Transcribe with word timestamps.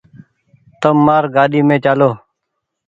تم 0.81 0.95
مآر 1.05 1.23
گآڏي 1.35 1.61
مين 1.67 1.79
چآلو۔ 1.83 2.09